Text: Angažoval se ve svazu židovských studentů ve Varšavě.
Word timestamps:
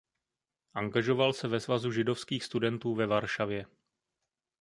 Angažoval 0.73 1.33
se 1.33 1.47
ve 1.47 1.59
svazu 1.59 1.91
židovských 1.91 2.43
studentů 2.43 2.95
ve 2.95 3.07
Varšavě. 3.07 3.65